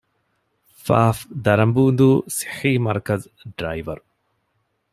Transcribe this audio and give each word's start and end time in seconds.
ފ. 0.83 0.87
ދަރަނބޫދޫ 1.45 2.09
ސިއްޙީމަރުކަޒު، 2.37 3.27
ޑްރައިވަރު 3.57 4.03